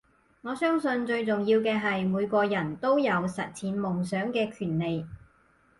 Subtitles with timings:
[0.41, 5.05] 我相信最重要嘅係每個人都有實踐夢想嘅權利